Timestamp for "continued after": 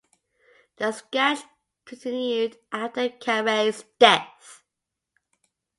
1.85-3.07